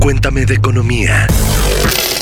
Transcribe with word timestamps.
Cuéntame 0.00 0.44
de 0.44 0.54
economía. 0.54 1.26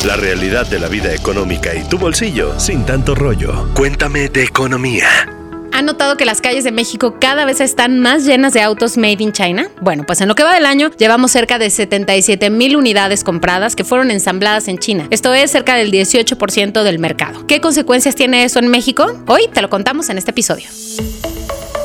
La 0.07 0.17
realidad 0.17 0.67
de 0.67 0.79
la 0.79 0.89
vida 0.89 1.13
económica 1.13 1.75
y 1.75 1.83
tu 1.89 1.99
bolsillo 1.99 2.59
sin 2.59 2.85
tanto 2.85 3.15
rollo. 3.15 3.69
Cuéntame 3.75 4.29
de 4.29 4.45
economía. 4.45 5.09
¿Han 5.73 5.87
notado 5.87 6.17
que 6.17 6.25
las 6.25 6.41
calles 6.41 6.65
de 6.65 6.71
México 6.71 7.17
cada 7.19 7.45
vez 7.45 7.61
están 7.61 7.99
más 7.99 8.25
llenas 8.25 8.53
de 8.53 8.61
autos 8.61 8.99
made 8.99 9.17
in 9.21 9.33
China? 9.33 9.69
Bueno, 9.81 10.05
pues 10.07 10.21
en 10.21 10.29
lo 10.29 10.35
que 10.35 10.45
va 10.45 10.55
del 10.55 10.67
año 10.67 10.91
llevamos 10.99 11.33
cerca 11.33 11.59
de 11.59 11.71
77 11.71 12.51
mil 12.51 12.77
unidades 12.77 13.25
compradas 13.25 13.75
que 13.75 13.85
fueron 13.85 14.11
ensambladas 14.11 14.69
en 14.69 14.79
China. 14.79 15.09
Esto 15.11 15.33
es 15.33 15.51
cerca 15.51 15.75
del 15.75 15.91
18% 15.91 16.83
del 16.83 16.99
mercado. 16.99 17.47
¿Qué 17.47 17.61
consecuencias 17.61 18.15
tiene 18.15 18.45
eso 18.45 18.59
en 18.59 18.69
México? 18.69 19.23
Hoy 19.27 19.49
te 19.53 19.63
lo 19.63 19.71
contamos 19.71 20.11
en 20.11 20.19
este 20.19 20.31
episodio. 20.33 20.69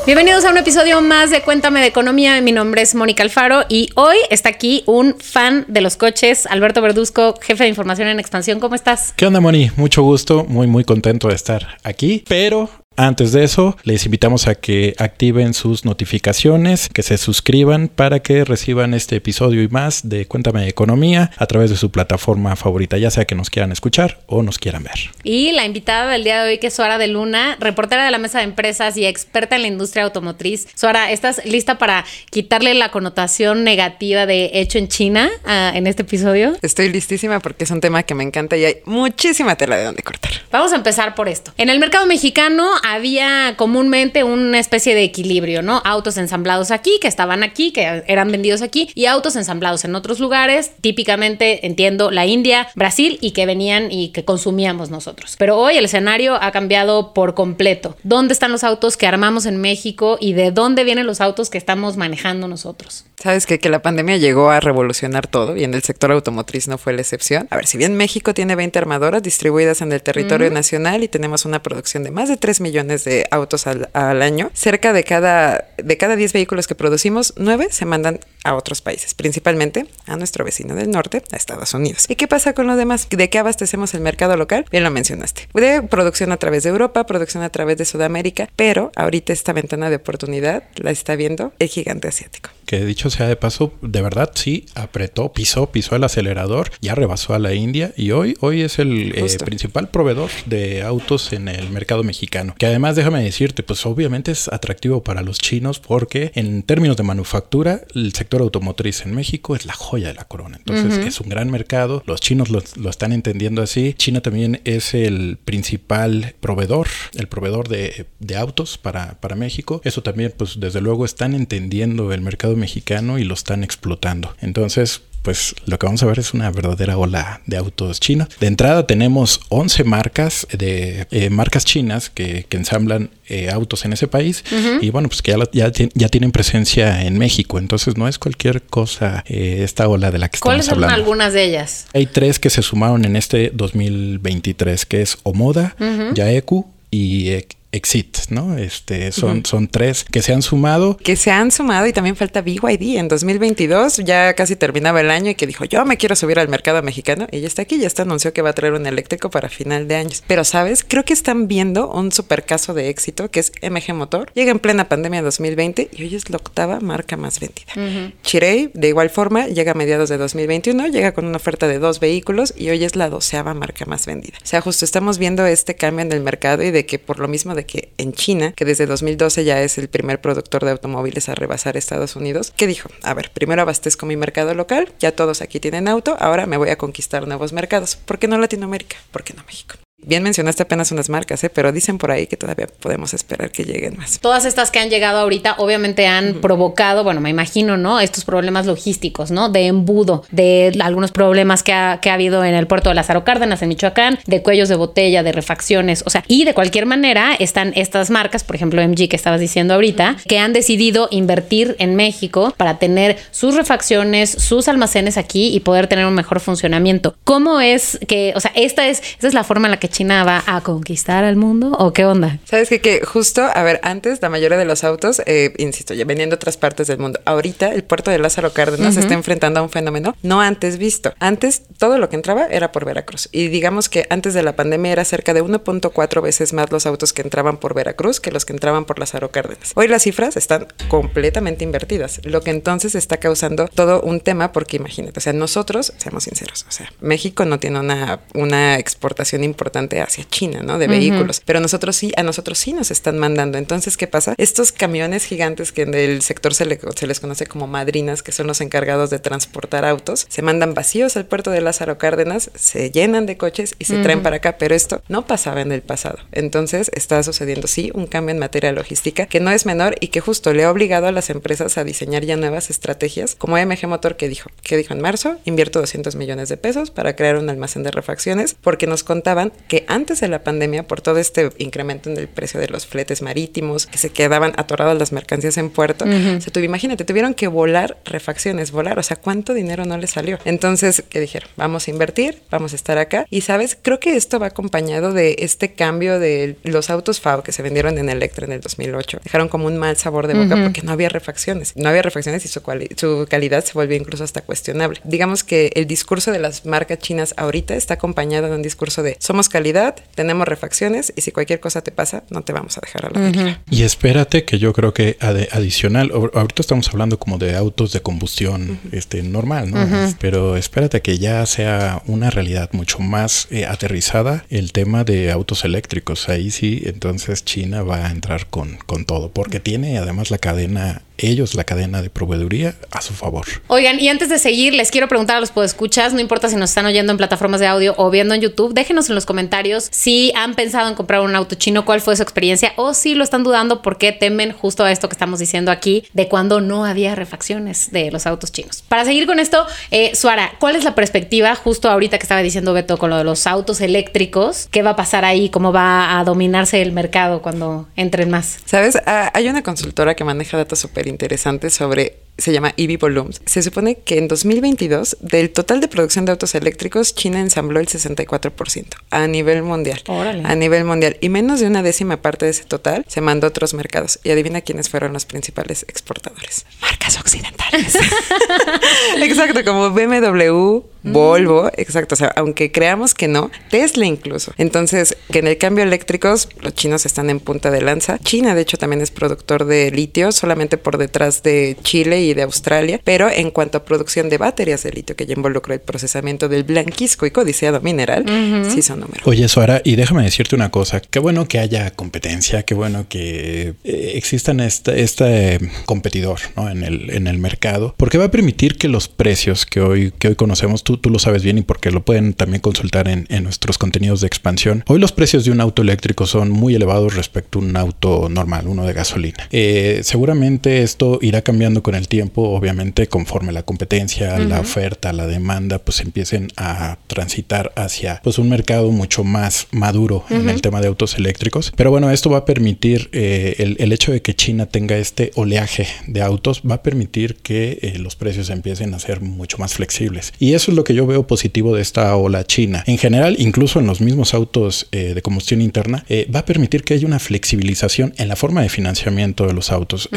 Bienvenidos 0.08 0.46
a 0.46 0.50
un 0.50 0.56
episodio 0.56 1.02
más 1.02 1.30
de 1.30 1.42
Cuéntame 1.42 1.80
de 1.80 1.86
Economía. 1.88 2.40
Mi 2.40 2.50
nombre 2.50 2.80
es 2.80 2.94
Mónica 2.94 3.22
Alfaro 3.22 3.64
y 3.68 3.90
hoy 3.94 4.16
está 4.30 4.48
aquí 4.48 4.82
un 4.86 5.14
fan 5.20 5.66
de 5.68 5.82
los 5.82 5.98
coches, 5.98 6.46
Alberto 6.46 6.80
Verduzco, 6.80 7.34
jefe 7.42 7.64
de 7.64 7.68
información 7.68 8.08
en 8.08 8.18
expansión. 8.18 8.58
¿Cómo 8.58 8.74
estás? 8.74 9.12
¿Qué 9.14 9.26
onda, 9.26 9.40
Moni? 9.40 9.70
Mucho 9.76 10.02
gusto, 10.02 10.46
muy, 10.48 10.66
muy 10.66 10.84
contento 10.84 11.28
de 11.28 11.34
estar 11.34 11.76
aquí. 11.82 12.24
Pero 12.26 12.70
antes 12.98 13.30
de 13.30 13.44
eso, 13.44 13.76
les 13.84 14.04
invitamos 14.06 14.48
a 14.48 14.56
que 14.56 14.94
activen 14.98 15.54
sus 15.54 15.84
notificaciones, 15.84 16.88
que 16.88 17.04
se 17.04 17.16
suscriban 17.16 17.86
para 17.86 18.20
que 18.20 18.44
reciban 18.44 18.92
este 18.92 19.14
episodio 19.16 19.62
y 19.62 19.68
más 19.68 20.08
de 20.08 20.26
Cuéntame 20.26 20.62
de 20.62 20.68
Economía 20.68 21.30
a 21.36 21.46
través 21.46 21.70
de 21.70 21.76
su 21.76 21.92
plataforma 21.92 22.56
favorita, 22.56 22.98
ya 22.98 23.12
sea 23.12 23.24
que 23.24 23.36
nos 23.36 23.50
quieran 23.50 23.70
escuchar 23.70 24.18
o 24.26 24.42
nos 24.42 24.58
quieran 24.58 24.82
ver. 24.82 25.10
Y 25.22 25.52
la 25.52 25.64
invitada 25.64 26.10
del 26.10 26.24
día 26.24 26.42
de 26.42 26.50
hoy, 26.50 26.58
que 26.58 26.66
es 26.66 26.74
Suara 26.74 26.98
de 26.98 27.06
Luna, 27.06 27.56
reportera 27.60 28.04
de 28.04 28.10
la 28.10 28.18
Mesa 28.18 28.38
de 28.38 28.44
Empresas 28.44 28.96
y 28.96 29.06
experta 29.06 29.54
en 29.54 29.62
la 29.62 29.68
industria 29.68 30.02
automotriz. 30.02 30.66
Suara, 30.74 31.12
¿estás 31.12 31.40
lista 31.44 31.78
para 31.78 32.04
quitarle 32.30 32.74
la 32.74 32.90
connotación 32.90 33.62
negativa 33.62 34.26
de 34.26 34.50
hecho 34.54 34.78
en 34.78 34.88
China 34.88 35.30
uh, 35.44 35.76
en 35.76 35.86
este 35.86 36.02
episodio? 36.02 36.56
Estoy 36.62 36.88
listísima 36.90 37.38
porque 37.38 37.62
es 37.62 37.70
un 37.70 37.80
tema 37.80 38.02
que 38.02 38.14
me 38.14 38.24
encanta 38.24 38.56
y 38.56 38.64
hay 38.64 38.76
muchísima 38.86 39.54
tela 39.54 39.76
de 39.76 39.84
donde 39.84 40.02
cortar. 40.02 40.32
Vamos 40.50 40.72
a 40.72 40.76
empezar 40.76 41.14
por 41.14 41.28
esto. 41.28 41.52
En 41.58 41.68
el 41.68 41.78
mercado 41.78 42.04
mexicano, 42.06 42.68
había 42.92 43.54
comúnmente 43.56 44.24
una 44.24 44.58
especie 44.58 44.94
de 44.94 45.04
equilibrio, 45.04 45.62
¿no? 45.62 45.82
Autos 45.84 46.16
ensamblados 46.16 46.70
aquí, 46.70 46.98
que 47.00 47.08
estaban 47.08 47.42
aquí, 47.42 47.72
que 47.72 48.02
eran 48.06 48.30
vendidos 48.30 48.62
aquí, 48.62 48.90
y 48.94 49.06
autos 49.06 49.36
ensamblados 49.36 49.84
en 49.84 49.94
otros 49.94 50.20
lugares, 50.20 50.72
típicamente, 50.80 51.66
entiendo, 51.66 52.10
la 52.10 52.26
India, 52.26 52.68
Brasil, 52.74 53.18
y 53.20 53.32
que 53.32 53.46
venían 53.46 53.92
y 53.92 54.08
que 54.10 54.24
consumíamos 54.24 54.90
nosotros. 54.90 55.36
Pero 55.38 55.58
hoy 55.58 55.76
el 55.76 55.84
escenario 55.84 56.34
ha 56.40 56.50
cambiado 56.50 57.12
por 57.12 57.34
completo. 57.34 57.96
¿Dónde 58.02 58.32
están 58.32 58.52
los 58.52 58.64
autos 58.64 58.96
que 58.96 59.06
armamos 59.06 59.46
en 59.46 59.60
México 59.60 60.16
y 60.20 60.32
de 60.32 60.50
dónde 60.50 60.84
vienen 60.84 61.06
los 61.06 61.20
autos 61.20 61.50
que 61.50 61.58
estamos 61.58 61.96
manejando 61.96 62.48
nosotros? 62.48 63.04
Sabes 63.22 63.46
que, 63.46 63.58
que 63.58 63.68
la 63.68 63.82
pandemia 63.82 64.16
llegó 64.16 64.50
a 64.50 64.60
revolucionar 64.60 65.26
todo 65.26 65.56
y 65.56 65.64
en 65.64 65.74
el 65.74 65.82
sector 65.82 66.12
automotriz 66.12 66.68
no 66.68 66.78
fue 66.78 66.92
la 66.92 67.00
excepción. 67.00 67.48
A 67.50 67.56
ver, 67.56 67.66
si 67.66 67.76
bien 67.76 67.96
México 67.96 68.32
tiene 68.32 68.54
20 68.54 68.78
armadoras 68.78 69.22
distribuidas 69.22 69.82
en 69.82 69.92
el 69.92 70.02
territorio 70.02 70.46
uh 70.46 70.50
-huh. 70.50 70.54
nacional 70.54 71.02
y 71.02 71.08
tenemos 71.08 71.44
una 71.44 71.62
producción 71.62 72.04
de 72.04 72.12
más 72.12 72.28
de 72.28 72.36
3 72.36 72.60
millones 72.60 72.77
de 72.86 73.26
autos 73.30 73.66
al, 73.66 73.88
al, 73.92 74.22
año, 74.22 74.50
cerca 74.54 74.92
de 74.92 75.04
cada, 75.04 75.68
de 75.76 75.96
cada 75.96 76.16
10 76.16 76.32
vehículos 76.32 76.66
que 76.66 76.74
producimos, 76.74 77.34
9 77.36 77.68
se 77.70 77.84
mandan 77.84 78.20
a 78.48 78.54
otros 78.54 78.80
países, 78.80 79.14
principalmente 79.14 79.86
a 80.06 80.16
nuestro 80.16 80.44
vecino 80.44 80.74
del 80.74 80.90
norte, 80.90 81.22
a 81.32 81.36
Estados 81.36 81.74
Unidos. 81.74 82.06
¿Y 82.08 82.16
qué 82.16 82.26
pasa 82.26 82.54
con 82.54 82.66
lo 82.66 82.76
demás? 82.76 83.06
¿De 83.10 83.28
qué 83.28 83.38
abastecemos 83.38 83.92
el 83.94 84.00
mercado 84.00 84.36
local? 84.36 84.64
Bien 84.70 84.84
lo 84.84 84.90
mencionaste. 84.90 85.48
De 85.52 85.82
producción 85.82 86.32
a 86.32 86.38
través 86.38 86.62
de 86.62 86.70
Europa, 86.70 87.04
producción 87.04 87.42
a 87.42 87.50
través 87.50 87.76
de 87.76 87.84
Sudamérica, 87.84 88.48
pero 88.56 88.90
ahorita 88.96 89.32
esta 89.32 89.52
ventana 89.52 89.90
de 89.90 89.96
oportunidad 89.96 90.64
la 90.76 90.90
está 90.90 91.14
viendo 91.14 91.52
el 91.58 91.68
gigante 91.68 92.08
asiático. 92.08 92.50
Que 92.64 92.84
dicho 92.84 93.10
sea 93.10 93.28
de 93.28 93.36
paso, 93.36 93.72
de 93.80 94.02
verdad 94.02 94.30
sí 94.34 94.66
apretó, 94.74 95.32
pisó, 95.32 95.70
pisó 95.70 95.96
el 95.96 96.04
acelerador, 96.04 96.70
ya 96.80 96.94
rebasó 96.94 97.34
a 97.34 97.38
la 97.38 97.54
India 97.54 97.92
y 97.96 98.10
hoy, 98.10 98.36
hoy 98.40 98.62
es 98.62 98.78
el 98.78 99.12
eh, 99.16 99.36
principal 99.44 99.88
proveedor 99.88 100.30
de 100.46 100.82
autos 100.82 101.32
en 101.32 101.48
el 101.48 101.70
mercado 101.70 102.02
mexicano. 102.02 102.54
Que 102.58 102.66
además 102.66 102.96
déjame 102.96 103.22
decirte, 103.22 103.62
pues 103.62 103.84
obviamente 103.86 104.32
es 104.32 104.48
atractivo 104.48 105.02
para 105.02 105.22
los 105.22 105.38
chinos 105.38 105.80
porque 105.80 106.30
en 106.34 106.62
términos 106.62 106.96
de 106.96 107.02
manufactura, 107.02 107.82
el 107.94 108.12
sector 108.12 108.37
automotriz 108.42 109.04
en 109.04 109.14
México 109.14 109.56
es 109.56 109.66
la 109.66 109.74
joya 109.74 110.08
de 110.08 110.14
la 110.14 110.24
corona. 110.24 110.56
Entonces 110.56 110.98
uh 110.98 111.00
-huh. 111.02 111.06
es 111.06 111.20
un 111.20 111.28
gran 111.28 111.50
mercado, 111.50 112.02
los 112.06 112.20
chinos 112.20 112.50
lo, 112.50 112.62
lo, 112.76 112.90
están 112.90 113.12
entendiendo 113.12 113.62
así. 113.62 113.94
China 113.94 114.20
también 114.20 114.60
es 114.64 114.94
el 114.94 115.38
principal 115.44 116.34
proveedor, 116.40 116.88
el 117.14 117.28
proveedor 117.28 117.68
de, 117.68 118.06
de 118.18 118.36
autos 118.36 118.78
para, 118.78 119.20
para 119.20 119.36
México. 119.36 119.80
Eso 119.84 120.02
también, 120.02 120.32
pues 120.36 120.60
desde 120.60 120.80
luego 120.80 121.04
están 121.04 121.34
entendiendo 121.34 122.12
el 122.12 122.20
mercado 122.20 122.56
mexicano 122.56 123.18
y 123.18 123.24
lo 123.24 123.34
están 123.34 123.64
explotando. 123.64 124.34
Entonces, 124.40 125.02
pues 125.22 125.54
lo 125.66 125.78
que 125.78 125.86
vamos 125.86 126.02
a 126.02 126.06
ver 126.06 126.18
es 126.18 126.34
una 126.34 126.50
verdadera 126.50 126.96
ola 126.96 127.40
de 127.46 127.56
autos 127.56 128.00
chinos. 128.00 128.28
De 128.40 128.46
entrada 128.46 128.86
tenemos 128.86 129.40
11 129.48 129.84
marcas 129.84 130.46
de 130.52 131.06
eh, 131.10 131.30
marcas 131.30 131.64
chinas 131.64 132.10
que, 132.10 132.46
que 132.48 132.56
ensamblan 132.56 133.10
eh, 133.28 133.50
autos 133.50 133.84
en 133.84 133.92
ese 133.92 134.08
país 134.08 134.44
uh 134.50 134.54
-huh. 134.54 134.78
y 134.82 134.90
bueno, 134.90 135.08
pues 135.08 135.20
que 135.22 135.32
ya, 135.32 135.70
ya, 135.70 135.88
ya, 135.94 136.08
tienen 136.08 136.32
presencia 136.32 137.04
en 137.04 137.18
México. 137.18 137.58
Entonces 137.58 137.96
no 137.96 138.08
es 138.08 138.18
cualquier 138.18 138.62
cosa 138.62 139.24
eh, 139.26 139.60
esta 139.62 139.88
ola 139.88 140.10
de 140.10 140.18
la 140.18 140.28
que 140.28 140.36
estamos 140.36 140.54
hablando. 140.68 140.86
¿Cuáles 140.86 140.90
son 140.90 141.00
algunas 141.00 141.32
de 141.32 141.44
ellas? 141.44 141.86
Hay 141.92 142.06
tres 142.06 142.38
que 142.38 142.50
se 142.50 142.62
sumaron 142.62 143.04
en 143.04 143.16
este 143.16 143.50
2023, 143.54 144.86
que 144.86 145.02
es 145.02 145.18
Omoda, 145.24 145.76
uh 145.78 145.84
-huh. 145.84 146.14
Yaeku 146.14 146.66
y 146.90 147.28
Exit, 147.70 148.16
¿no? 148.30 148.56
Este, 148.56 149.12
son, 149.12 149.38
uh 149.38 149.40
-huh. 149.40 149.46
son 149.46 149.68
tres 149.68 150.04
que 150.04 150.22
se 150.22 150.32
han 150.32 150.42
sumado. 150.42 150.96
Que 150.96 151.16
se 151.16 151.30
han 151.30 151.50
sumado 151.50 151.86
y 151.86 151.92
también 151.92 152.16
falta 152.16 152.40
BYD 152.40 152.96
en 152.98 153.08
2022, 153.08 153.98
ya 153.98 154.34
casi 154.34 154.56
terminaba 154.56 155.00
el 155.00 155.10
año 155.10 155.30
y 155.30 155.34
que 155.34 155.46
dijo, 155.46 155.64
yo 155.64 155.84
me 155.84 155.96
quiero 155.96 156.16
subir 156.16 156.38
al 156.38 156.48
mercado 156.48 156.82
mexicano 156.82 157.26
y 157.30 157.40
ya 157.40 157.46
está 157.46 157.62
aquí, 157.62 157.78
ya 157.78 157.86
está 157.86 158.04
anunció 158.08 158.32
que 158.32 158.42
va 158.42 158.50
a 158.50 158.52
traer 158.54 158.72
un 158.72 158.86
eléctrico 158.86 159.30
para 159.30 159.48
final 159.48 159.86
de 159.86 159.96
años. 159.96 160.22
Pero, 160.26 160.44
¿sabes? 160.44 160.84
Creo 160.86 161.04
que 161.04 161.12
están 161.12 161.46
viendo 161.46 161.90
un 161.90 162.10
super 162.10 162.44
caso 162.44 162.74
de 162.74 162.88
éxito 162.88 163.30
que 163.30 163.40
es 163.40 163.52
MG 163.62 163.94
Motor. 163.94 164.32
Llega 164.34 164.50
en 164.50 164.58
plena 164.58 164.88
pandemia 164.88 165.22
2020 165.22 165.90
y 165.92 166.02
hoy 166.02 166.14
es 166.14 166.30
la 166.30 166.38
octava 166.38 166.80
marca 166.80 167.16
más 167.16 167.38
vendida. 167.38 167.72
Uh 167.76 167.80
-huh. 167.80 168.12
Chirey, 168.22 168.70
de 168.72 168.88
igual 168.88 169.10
forma, 169.10 169.46
llega 169.46 169.72
a 169.72 169.74
mediados 169.74 170.08
de 170.08 170.16
2021, 170.16 170.86
llega 170.88 171.12
con 171.12 171.26
una 171.26 171.36
oferta 171.36 171.68
de 171.68 171.78
dos 171.78 172.00
vehículos 172.00 172.54
y 172.56 172.70
hoy 172.70 172.82
es 172.84 172.96
la 172.96 173.10
doceava 173.10 173.52
marca 173.54 173.84
más 173.84 174.06
vendida. 174.06 174.38
O 174.42 174.46
sea, 174.46 174.60
justo 174.60 174.84
estamos 174.84 175.18
viendo 175.18 175.44
este 175.46 175.74
cambio 175.74 176.04
en 176.06 176.12
el 176.12 176.20
mercado 176.20 176.62
y 176.62 176.70
de 176.70 176.86
que 176.86 176.98
por 176.98 177.18
lo 177.18 177.28
mismo 177.28 177.54
de 177.58 177.66
que 177.66 177.92
en 177.98 178.14
China, 178.14 178.52
que 178.52 178.64
desde 178.64 178.86
2012 178.86 179.44
ya 179.44 179.60
es 179.60 179.76
el 179.76 179.88
primer 179.88 180.22
productor 180.22 180.64
de 180.64 180.70
automóviles 180.70 181.28
a 181.28 181.34
rebasar 181.34 181.76
Estados 181.76 182.16
Unidos, 182.16 182.54
que 182.56 182.66
dijo, 182.66 182.88
a 183.02 183.12
ver, 183.12 183.30
primero 183.34 183.60
abastezco 183.60 184.06
mi 184.06 184.16
mercado 184.16 184.54
local, 184.54 184.92
ya 184.98 185.12
todos 185.12 185.42
aquí 185.42 185.60
tienen 185.60 185.88
auto, 185.88 186.16
ahora 186.20 186.46
me 186.46 186.56
voy 186.56 186.70
a 186.70 186.78
conquistar 186.78 187.28
nuevos 187.28 187.52
mercados. 187.52 187.96
¿Por 187.96 188.18
qué 188.18 188.28
no 188.28 188.38
Latinoamérica? 188.38 188.96
¿Por 189.10 189.24
qué 189.24 189.34
no 189.34 189.44
México? 189.44 189.74
Bien 190.08 190.22
mencionaste 190.22 190.62
apenas 190.62 190.90
unas 190.90 191.10
marcas, 191.10 191.44
¿eh? 191.44 191.50
pero 191.50 191.70
dicen 191.70 191.98
por 191.98 192.10
ahí 192.10 192.26
que 192.26 192.38
todavía 192.38 192.66
podemos 192.80 193.12
esperar 193.12 193.50
que 193.50 193.64
lleguen 193.64 193.98
más. 193.98 194.18
Todas 194.20 194.46
estas 194.46 194.70
que 194.70 194.78
han 194.78 194.88
llegado 194.88 195.18
ahorita 195.18 195.56
obviamente 195.58 196.06
han 196.06 196.28
uh 196.28 196.32
-huh. 196.32 196.40
provocado, 196.40 197.04
bueno, 197.04 197.20
me 197.20 197.28
imagino, 197.28 197.76
¿no? 197.76 198.00
Estos 198.00 198.24
problemas 198.24 198.64
logísticos, 198.64 199.30
¿no? 199.30 199.50
De 199.50 199.66
embudo, 199.66 200.24
de 200.30 200.74
algunos 200.80 201.12
problemas 201.12 201.62
que 201.62 201.74
ha, 201.74 201.98
que 202.00 202.08
ha 202.08 202.14
habido 202.14 202.42
en 202.42 202.54
el 202.54 202.66
puerto 202.66 202.88
de 202.88 202.94
Lázaro 202.94 203.22
Cárdenas, 203.22 203.60
en 203.60 203.68
Michoacán, 203.68 204.18
de 204.26 204.42
cuellos 204.42 204.70
de 204.70 204.76
botella, 204.76 205.22
de 205.22 205.30
refacciones, 205.30 206.02
o 206.06 206.08
sea, 206.08 206.24
y 206.26 206.46
de 206.46 206.54
cualquier 206.54 206.86
manera 206.86 207.34
están 207.38 207.74
estas 207.76 208.08
marcas, 208.08 208.44
por 208.44 208.56
ejemplo 208.56 208.80
MG 208.80 209.10
que 209.10 209.16
estabas 209.16 209.40
diciendo 209.40 209.74
ahorita, 209.74 210.16
que 210.26 210.38
han 210.38 210.54
decidido 210.54 211.08
invertir 211.10 211.76
en 211.80 211.96
México 211.96 212.54
para 212.56 212.78
tener 212.78 213.18
sus 213.30 213.54
refacciones, 213.56 214.30
sus 214.30 214.68
almacenes 214.68 215.18
aquí 215.18 215.54
y 215.54 215.60
poder 215.60 215.86
tener 215.86 216.06
un 216.06 216.14
mejor 216.14 216.40
funcionamiento. 216.40 217.14
¿Cómo 217.24 217.60
es 217.60 217.98
que, 218.08 218.32
o 218.34 218.40
sea, 218.40 218.52
esta 218.54 218.88
es, 218.88 219.02
esta 219.02 219.26
es 219.26 219.34
la 219.34 219.44
forma 219.44 219.66
en 219.66 219.72
la 219.72 219.76
que 219.76 219.97
China 219.98 220.22
va 220.22 220.44
a 220.46 220.60
conquistar 220.60 221.24
al 221.24 221.34
mundo 221.34 221.72
o 221.76 221.92
qué 221.92 222.04
onda? 222.04 222.38
Sabes 222.44 222.68
que, 222.68 222.80
que 222.80 223.04
justo, 223.04 223.42
a 223.42 223.62
ver, 223.64 223.80
antes 223.82 224.22
la 224.22 224.28
mayoría 224.28 224.56
de 224.56 224.64
los 224.64 224.84
autos, 224.84 225.20
eh, 225.26 225.52
insisto, 225.58 225.92
ya 225.92 226.04
venían 226.04 226.28
de 226.28 226.36
otras 226.36 226.56
partes 226.56 226.86
del 226.86 226.98
mundo. 226.98 227.18
Ahorita 227.24 227.74
el 227.74 227.82
puerto 227.82 228.12
de 228.12 228.18
Lázaro 228.20 228.52
Cárdenas 228.52 228.80
uh 228.80 228.90
-huh. 228.90 228.94
se 228.94 229.00
está 229.00 229.14
enfrentando 229.14 229.58
a 229.58 229.64
un 229.64 229.70
fenómeno 229.70 230.14
no 230.22 230.40
antes 230.40 230.78
visto. 230.78 231.14
Antes 231.18 231.62
todo 231.78 231.98
lo 231.98 232.08
que 232.08 232.14
entraba 232.14 232.46
era 232.46 232.70
por 232.70 232.84
Veracruz 232.84 233.28
y 233.32 233.48
digamos 233.48 233.88
que 233.88 234.06
antes 234.08 234.34
de 234.34 234.44
la 234.44 234.54
pandemia 234.54 234.92
era 234.92 235.04
cerca 235.04 235.34
de 235.34 235.42
1.4 235.42 236.22
veces 236.22 236.52
más 236.52 236.70
los 236.70 236.86
autos 236.86 237.12
que 237.12 237.22
entraban 237.22 237.56
por 237.56 237.74
Veracruz 237.74 238.20
que 238.20 238.30
los 238.30 238.44
que 238.44 238.52
entraban 238.52 238.84
por 238.84 239.00
Lázaro 239.00 239.32
Cárdenas. 239.32 239.72
Hoy 239.74 239.88
las 239.88 240.04
cifras 240.04 240.36
están 240.36 240.68
completamente 240.86 241.64
invertidas, 241.64 242.20
lo 242.22 242.42
que 242.42 242.50
entonces 242.52 242.94
está 242.94 243.16
causando 243.16 243.66
todo 243.66 244.00
un 244.02 244.20
tema 244.20 244.52
porque 244.52 244.76
imagínate, 244.76 245.18
o 245.18 245.20
sea, 245.20 245.32
nosotros, 245.32 245.92
seamos 245.96 246.22
sinceros, 246.22 246.66
o 246.68 246.70
sea, 246.70 246.92
México 247.00 247.44
no 247.46 247.58
tiene 247.58 247.80
una, 247.80 248.20
una 248.34 248.78
exportación 248.78 249.42
importante 249.42 249.87
hacia 250.00 250.24
China, 250.24 250.60
¿no? 250.62 250.78
De 250.78 250.86
vehículos. 250.86 251.42
Pero 251.44 251.60
nosotros 251.60 251.96
sí, 251.96 252.12
a 252.16 252.22
nosotros 252.22 252.58
sí 252.58 252.72
nos 252.72 252.90
están 252.90 253.18
mandando. 253.18 253.58
Entonces, 253.58 253.96
¿qué 253.96 254.06
pasa? 254.06 254.34
Estos 254.36 254.72
camiones 254.72 255.24
gigantes 255.24 255.72
que 255.72 255.82
en 255.82 255.94
el 255.94 256.22
sector 256.22 256.54
se, 256.54 256.78
se 256.96 257.06
les 257.06 257.20
conoce 257.20 257.46
como 257.46 257.66
madrinas, 257.66 258.22
que 258.22 258.32
son 258.32 258.46
los 258.46 258.60
encargados 258.60 259.10
de 259.10 259.18
transportar 259.18 259.84
autos, 259.84 260.26
se 260.28 260.42
mandan 260.42 260.74
vacíos 260.74 261.16
al 261.16 261.26
puerto 261.26 261.50
de 261.50 261.60
Lázaro 261.60 261.98
Cárdenas, 261.98 262.50
se 262.54 262.90
llenan 262.90 263.26
de 263.26 263.36
coches 263.36 263.74
y 263.78 263.84
se 263.84 263.98
traen 264.02 264.22
para 264.22 264.36
acá. 264.36 264.58
Pero 264.58 264.74
esto 264.74 265.02
no 265.08 265.26
pasaba 265.26 265.60
en 265.60 265.72
el 265.72 265.82
pasado. 265.82 266.18
Entonces, 266.32 266.90
está 266.94 267.22
sucediendo, 267.22 267.66
sí, 267.66 267.90
un 267.94 268.06
cambio 268.06 268.32
en 268.32 268.38
materia 268.38 268.72
logística 268.72 269.26
que 269.26 269.40
no 269.40 269.50
es 269.50 269.66
menor 269.66 269.96
y 270.00 270.08
que 270.08 270.20
justo 270.20 270.52
le 270.52 270.64
ha 270.64 270.70
obligado 270.70 271.06
a 271.06 271.12
las 271.12 271.30
empresas 271.30 271.78
a 271.78 271.84
diseñar 271.84 272.24
ya 272.24 272.36
nuevas 272.36 272.70
estrategias, 272.70 273.34
como 273.36 273.56
MG 273.56 273.86
Motor 273.86 274.16
que 274.16 274.28
dijo, 274.28 274.50
que 274.62 274.76
dijo 274.76 274.94
en 274.94 275.00
marzo, 275.00 275.36
invierto 275.44 275.80
200 275.80 276.16
millones 276.16 276.48
de 276.48 276.56
pesos 276.56 276.90
para 276.90 277.16
crear 277.16 277.36
un 277.36 277.50
almacén 277.50 277.82
de 277.82 277.90
refacciones, 277.90 278.54
porque 278.54 278.86
nos 278.86 279.04
contaban 279.04 279.52
que 279.68 279.84
antes 279.88 280.20
de 280.20 280.28
la 280.28 280.42
pandemia, 280.42 280.86
por 280.86 281.00
todo 281.00 281.18
este 281.18 281.50
incremento 281.58 282.10
en 282.10 282.16
el 282.16 282.28
precio 282.28 282.58
de 282.58 282.68
los 282.68 282.86
fletes 282.86 283.22
marítimos, 283.22 283.86
que 283.86 283.98
se 283.98 284.10
quedaban 284.10 284.52
atoradas 284.56 284.98
las 284.98 285.12
mercancías 285.12 285.56
en 285.58 285.70
puerto, 285.70 286.04
se 286.40 286.50
tuvo, 286.50 286.64
imagínate, 286.64 287.04
tuvieron 287.04 287.34
que 287.34 287.46
volar 287.46 287.98
refacciones, 288.04 288.72
volar, 288.72 288.98
o 288.98 289.02
sea, 289.02 289.16
¿cuánto 289.16 289.54
dinero 289.54 289.84
no 289.84 289.96
les 289.98 290.10
salió? 290.10 290.38
Entonces, 290.44 291.04
¿qué 291.08 291.20
dijeron? 291.20 291.48
Vamos 291.56 291.86
a 291.86 291.90
invertir, 291.90 292.42
vamos 292.50 292.72
a 292.72 292.76
estar 292.76 292.98
acá. 292.98 293.26
Y 293.30 293.42
sabes, 293.42 293.76
creo 293.80 294.00
que 294.00 294.16
esto 294.16 294.38
va 294.38 294.48
acompañado 294.48 295.12
de 295.12 295.36
este 295.40 295.72
cambio 295.72 296.18
de 296.18 296.56
los 296.64 296.90
autos 296.90 297.20
FAO 297.20 297.42
que 297.42 297.52
se 297.52 297.62
vendieron 297.62 297.98
en 297.98 298.08
Electra 298.08 298.46
en 298.46 298.52
el 298.52 298.60
2008. 298.60 299.20
Dejaron 299.22 299.48
como 299.48 299.66
un 299.66 299.76
mal 299.76 299.96
sabor 299.96 300.26
de 300.26 300.34
boca 300.34 300.56
porque 300.62 300.82
no 300.82 300.92
había 300.92 301.08
refacciones. 301.08 301.74
No 301.76 301.88
había 301.88 302.02
refacciones 302.02 302.44
y 302.44 302.48
su, 302.48 302.62
su 302.96 303.26
calidad 303.28 303.64
se 303.64 303.72
volvió 303.72 303.96
incluso 303.96 304.24
hasta 304.24 304.40
cuestionable. 304.40 305.00
Digamos 305.04 305.44
que 305.44 305.70
el 305.74 305.86
discurso 305.86 306.32
de 306.32 306.38
las 306.38 306.64
marcas 306.64 306.98
chinas 306.98 307.34
ahorita 307.36 307.74
está 307.74 307.94
acompañado 307.94 308.48
de 308.48 308.54
un 308.54 308.62
discurso 308.62 309.02
de 309.02 309.16
somos 309.20 309.48
calidad, 309.58 309.96
tenemos 310.14 310.46
refacciones 310.46 311.12
y 311.16 311.22
si 311.22 311.32
cualquier 311.32 311.58
cosa 311.58 311.82
te 311.82 311.90
pasa, 311.90 312.22
no 312.30 312.42
te 312.42 312.52
vamos 312.52 312.78
a 312.78 312.80
dejar 312.80 313.06
a 313.06 313.10
la 313.10 313.60
Y 313.68 313.82
espérate 313.82 314.44
que 314.44 314.60
yo 314.60 314.72
creo 314.72 314.94
que 314.94 315.16
adicional, 315.50 316.12
ahorita 316.12 316.62
estamos 316.62 316.88
hablando 316.90 317.18
como 317.18 317.38
de 317.38 317.56
autos 317.56 317.92
de 317.92 318.00
combustión 318.00 318.78
este, 318.92 319.20
normal, 319.24 319.72
¿no? 319.72 320.14
Pero 320.20 320.56
espérate 320.56 321.02
que 321.02 321.18
ya 321.18 321.44
sea 321.44 322.02
una 322.06 322.30
realidad 322.30 322.70
mucho 322.70 323.00
más 323.00 323.48
eh, 323.50 323.66
aterrizada 323.66 324.44
el 324.48 324.70
tema 324.70 325.02
de 325.02 325.32
autos 325.32 325.64
eléctricos. 325.64 326.28
Ahí 326.28 326.52
sí, 326.52 326.82
entonces 326.84 327.44
China 327.44 327.82
va 327.82 328.06
a 328.06 328.12
entrar 328.12 328.46
con, 328.46 328.76
con 328.86 329.06
todo, 329.06 329.32
porque 329.32 329.58
tiene 329.58 329.98
además 329.98 330.30
la 330.30 330.38
cadena 330.38 331.02
ellos 331.18 331.54
la 331.54 331.64
cadena 331.64 332.02
de 332.02 332.10
proveeduría 332.10 332.74
a 332.90 333.00
su 333.00 333.12
favor. 333.12 333.46
Oigan, 333.66 334.00
y 334.00 334.08
antes 334.08 334.28
de 334.28 334.38
seguir, 334.38 334.74
les 334.74 334.90
quiero 334.90 335.08
preguntar 335.08 335.36
a 335.36 335.40
los 335.40 335.50
podescuchas, 335.50 336.12
no 336.12 336.20
importa 336.20 336.48
si 336.48 336.56
nos 336.56 336.70
están 336.70 336.86
oyendo 336.86 337.12
en 337.12 337.18
plataformas 337.18 337.60
de 337.60 337.66
audio 337.66 337.94
o 337.96 338.10
viendo 338.10 338.34
en 338.34 338.40
YouTube, 338.40 338.72
déjenos 338.72 339.08
en 339.08 339.14
los 339.14 339.26
comentarios 339.26 339.88
si 339.90 340.32
han 340.36 340.54
pensado 340.54 340.88
en 340.88 340.94
comprar 340.94 341.20
un 341.20 341.34
auto 341.34 341.56
chino, 341.56 341.84
cuál 341.84 342.00
fue 342.00 342.16
su 342.16 342.22
experiencia 342.22 342.72
o 342.76 342.94
si 342.94 343.14
lo 343.14 343.24
están 343.24 343.42
dudando 343.42 343.82
porque 343.82 344.12
temen 344.12 344.52
justo 344.52 344.84
a 344.84 344.92
esto 344.92 345.08
que 345.08 345.14
estamos 345.14 345.38
diciendo 345.40 345.70
aquí 345.70 346.04
de 346.12 346.28
cuando 346.28 346.60
no 346.60 346.84
había 346.84 347.14
refacciones 347.14 347.90
de 347.90 348.10
los 348.10 348.26
autos 348.26 348.52
chinos. 348.52 348.84
Para 348.88 349.04
seguir 349.04 349.26
con 349.26 349.40
esto, 349.40 349.66
eh, 349.90 350.14
Suara, 350.14 350.52
¿cuál 350.58 350.76
es 350.76 350.84
la 350.84 350.94
perspectiva 350.94 351.54
justo 351.54 351.90
ahorita 351.90 352.18
que 352.18 352.24
estaba 352.24 352.42
diciendo 352.42 352.72
Beto 352.72 352.98
con 352.98 353.10
lo 353.10 353.18
de 353.18 353.24
los 353.24 353.46
autos 353.46 353.80
eléctricos? 353.80 354.68
¿Qué 354.70 354.82
va 354.82 354.90
a 354.90 354.96
pasar 354.96 355.24
ahí? 355.24 355.48
¿Cómo 355.48 355.72
va 355.72 356.18
a 356.18 356.24
dominarse 356.24 356.80
el 356.80 356.92
mercado 356.92 357.42
cuando 357.42 357.88
entren 357.96 358.30
más? 358.30 358.58
Sabes, 358.64 358.96
ah, 359.06 359.30
hay 359.34 359.48
una 359.48 359.62
consultora 359.62 360.14
que 360.14 360.24
maneja 360.24 360.56
datos 360.56 360.78
súper 360.78 361.07
interesante 361.08 361.70
sobre 361.70 362.27
se 362.38 362.52
llama 362.52 362.72
EV 362.76 362.98
Volumes. 362.98 363.42
Se 363.44 363.62
supone 363.62 363.96
que 363.96 364.18
en 364.18 364.28
2022, 364.28 365.18
del 365.20 365.50
total 365.50 365.80
de 365.80 365.88
producción 365.88 366.24
de 366.24 366.32
autos 366.32 366.54
eléctricos, 366.54 367.14
China 367.14 367.40
ensambló 367.40 367.80
el 367.80 367.88
64% 367.88 368.86
a 369.10 369.26
nivel 369.26 369.62
mundial. 369.62 370.02
A 370.06 370.54
nivel 370.54 370.84
mundial. 370.84 371.16
Y 371.20 371.28
menos 371.28 371.60
de 371.60 371.66
una 371.66 371.82
décima 371.82 372.22
parte 372.22 372.44
de 372.44 372.52
ese 372.52 372.64
total 372.64 373.04
se 373.08 373.20
mandó 373.20 373.46
a 373.46 373.50
otros 373.50 373.74
mercados. 373.74 374.20
Y 374.22 374.30
adivina 374.30 374.60
quiénes 374.60 374.88
fueron 374.88 375.12
los 375.12 375.26
principales 375.26 375.84
exportadores. 375.88 376.64
Marcas 376.80 377.18
occidentales. 377.18 377.98
Exacto, 379.16 379.64
como 379.64 379.90
BMW, 379.90 380.82
mm. 381.02 381.12
Volvo, 381.12 381.70
exacto. 381.76 382.14
O 382.14 382.16
sea, 382.16 382.32
aunque 382.36 382.72
creamos 382.72 383.14
que 383.14 383.28
no, 383.28 383.50
Tesla 383.70 384.06
incluso. 384.06 384.52
Entonces, 384.56 385.16
que 385.30 385.40
en 385.40 385.46
el 385.46 385.58
cambio 385.58 385.84
eléctricos, 385.84 386.48
los 386.60 386.74
chinos 386.74 387.06
están 387.06 387.30
en 387.30 387.40
punta 387.40 387.70
de 387.70 387.82
lanza. 387.82 388.18
China, 388.18 388.54
de 388.54 388.62
hecho, 388.62 388.78
también 388.78 389.00
es 389.00 389.10
productor 389.10 389.64
de 389.64 389.90
litio, 389.90 390.32
solamente 390.32 390.78
por 390.78 390.98
detrás 390.98 391.42
de 391.42 391.76
Chile 391.82 392.22
y 392.22 392.27
de 392.34 392.42
Australia, 392.42 393.00
pero 393.02 393.30
en 393.30 393.50
cuanto 393.50 393.78
a 393.78 393.84
producción 393.84 394.28
de 394.28 394.38
baterías 394.38 394.82
de 394.82 394.92
litio 394.92 395.16
que 395.16 395.26
ya 395.26 395.34
involucró 395.34 395.74
el 395.74 395.80
procesamiento 395.80 396.48
del 396.48 396.64
blanquisco 396.64 397.26
y 397.26 397.30
codiciado 397.30 397.80
mineral, 397.80 398.24
sí 398.72 398.82
son 398.82 399.00
números. 399.00 399.26
Oye, 399.26 399.48
Suara, 399.48 399.80
y 399.84 399.96
déjame 399.96 400.22
decirte 400.22 400.54
una 400.54 400.70
cosa, 400.70 401.00
qué 401.00 401.18
bueno 401.18 401.46
que 401.48 401.58
haya 401.58 401.90
competencia, 401.90 402.62
qué 402.62 402.74
bueno 402.74 403.06
que 403.08 403.74
eh, 403.84 404.12
existan 404.14 404.60
este, 404.60 405.02
este 405.02 405.58
competidor 405.86 406.40
¿no? 406.56 406.70
en, 406.70 406.82
el, 406.82 407.10
en 407.10 407.26
el 407.26 407.38
mercado, 407.38 407.94
porque 407.96 408.18
va 408.18 408.26
a 408.26 408.30
permitir 408.30 408.76
que 408.76 408.88
los 408.88 409.08
precios 409.08 409.66
que 409.66 409.80
hoy, 409.80 410.12
que 410.18 410.28
hoy 410.28 410.34
conocemos, 410.34 410.84
tú, 410.84 410.96
tú 410.96 411.10
lo 411.10 411.18
sabes 411.18 411.42
bien 411.42 411.58
y 411.58 411.62
porque 411.62 411.90
lo 411.90 412.04
pueden 412.04 412.34
también 412.34 412.60
consultar 412.60 413.08
en, 413.08 413.26
en 413.28 413.44
nuestros 413.44 413.78
contenidos 413.78 414.20
de 414.20 414.26
expansión, 414.26 414.84
hoy 414.86 414.98
los 414.98 415.12
precios 415.12 415.44
de 415.44 415.50
un 415.50 415.60
auto 415.60 415.82
eléctrico 415.82 416.26
son 416.26 416.50
muy 416.50 416.74
elevados 416.74 417.14
respecto 417.14 417.58
a 417.58 417.62
un 417.62 417.76
auto 417.76 418.28
normal, 418.28 418.68
uno 418.68 418.84
de 418.84 418.92
gasolina. 418.92 419.48
Eh, 419.50 420.00
seguramente 420.02 420.82
esto 420.82 421.18
irá 421.22 421.42
cambiando 421.42 421.82
con 421.82 421.94
el 421.94 422.08
tiempo 422.08 422.17
tiempo, 422.18 422.50
obviamente, 422.50 423.06
conforme 423.06 423.52
la 423.52 423.62
competencia, 423.62 424.40
la 424.40 424.58
oferta, 424.58 425.12
la 425.12 425.28
demanda, 425.28 425.78
pues 425.78 426.00
empiecen 426.00 426.48
a 426.56 426.98
transitar 427.06 427.70
hacia 427.76 428.20
pues 428.24 428.38
un 428.38 428.48
mercado 428.48 428.90
mucho 428.90 429.22
más 429.22 429.68
maduro 429.70 430.24
en 430.28 430.48
el 430.48 430.60
tema 430.60 430.80
de 430.80 430.88
autos 430.88 431.14
eléctricos. 431.14 431.72
Pero 431.76 431.92
bueno, 431.92 432.10
esto 432.10 432.28
va 432.28 432.38
a 432.38 432.44
permitir 432.44 433.08
eh, 433.12 433.76
el, 433.78 433.92
hecho 433.92 434.10
de 434.10 434.20
que 434.20 434.34
China 434.34 434.66
tenga 434.66 434.96
este 434.96 435.30
oleaje 435.36 435.86
de 436.08 436.20
autos, 436.20 436.62
va 436.68 436.74
a 436.74 436.82
permitir 436.82 437.36
que 437.36 437.78
eh, 437.82 437.98
los 438.00 438.16
precios 438.16 438.50
empiecen 438.50 438.92
a 438.94 438.98
ser 438.98 439.20
mucho 439.20 439.58
más 439.58 439.74
flexibles. 439.74 440.32
Y 440.40 440.54
eso 440.54 440.72
es 440.72 440.76
lo 440.76 440.82
que 440.82 440.94
yo 440.94 441.06
veo 441.06 441.24
positivo 441.24 441.76
de 441.76 441.82
esta 441.82 442.16
ola 442.16 442.42
china. 442.42 442.82
En 442.88 442.98
general, 442.98 443.36
incluso 443.38 443.78
en 443.78 443.86
los 443.86 444.00
mismos 444.00 444.34
autos 444.34 444.88
eh, 444.90 445.14
de 445.14 445.22
combustión 445.22 445.62
interna, 445.62 446.04
va 446.34 446.40
a 446.40 446.44
permitir 446.44 446.82
que 446.82 446.94
haya 446.94 447.06
una 447.06 447.20
flexibilización 447.20 448.12
en 448.16 448.26
la 448.26 448.34
forma 448.34 448.62
de 448.62 448.70
financiamiento 448.70 449.46
de 449.46 449.52
los 449.52 449.70
autos. 449.70 450.10